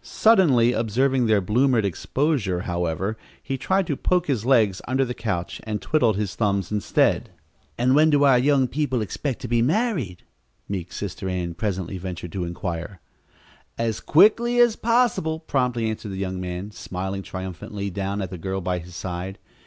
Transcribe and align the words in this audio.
Suddenly 0.00 0.72
observing 0.72 1.26
their 1.26 1.42
bloomered 1.42 1.84
exposure, 1.84 2.62
however, 2.62 3.18
he 3.42 3.58
tried 3.58 3.86
to 3.88 3.98
poke 3.98 4.28
his 4.28 4.46
legs 4.46 4.80
under 4.88 5.04
the 5.04 5.12
couch, 5.12 5.60
and 5.64 5.82
twiddled 5.82 6.16
his 6.16 6.34
thumbs 6.34 6.72
instead. 6.72 7.28
"And 7.76 7.94
when 7.94 8.08
do 8.08 8.24
our 8.24 8.38
young 8.38 8.66
people 8.66 9.02
expect 9.02 9.42
to 9.42 9.46
be 9.48 9.60
married?" 9.60 10.22
meek 10.70 10.90
Sister 10.90 11.28
Ann 11.28 11.52
presently 11.52 11.98
ventured 11.98 12.32
to 12.32 12.44
inquire. 12.44 13.00
"As 13.76 14.00
quickly 14.00 14.58
as 14.58 14.74
possible," 14.74 15.38
promptly 15.38 15.90
answered 15.90 16.12
the 16.12 16.16
young 16.16 16.40
man, 16.40 16.70
smiling 16.70 17.20
triumphantly 17.22 17.90
down 17.90 18.22
at 18.22 18.30
the 18.30 18.38
girl 18.38 18.62
by 18.62 18.78
his 18.78 18.96
side. 18.96 19.38